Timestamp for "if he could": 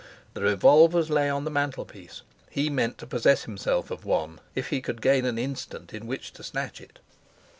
4.55-4.99